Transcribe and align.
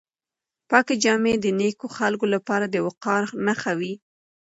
پاکې 0.69 0.93
جامې 1.03 1.33
د 1.39 1.45
نېکو 1.59 1.87
خلکو 1.97 2.25
لپاره 2.35 2.65
د 2.69 2.75
وقار 2.87 3.23
نښه 3.45 3.73
وي. 3.79 3.93